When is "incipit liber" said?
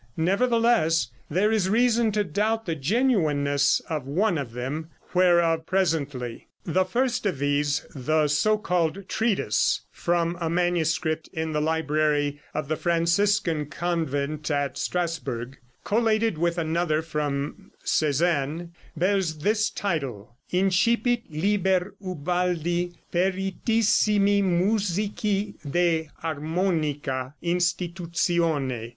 20.51-21.93